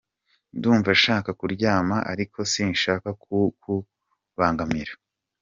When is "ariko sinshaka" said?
2.11-3.09